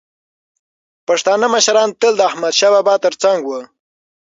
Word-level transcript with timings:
پښتانه 1.07 1.45
مشران 1.55 1.89
تل 1.99 2.13
د 2.17 2.21
احمدشاه 2.29 2.71
بابا 2.75 2.95
تر 3.05 3.13
څنګ 3.23 3.39
وو. 3.45 3.61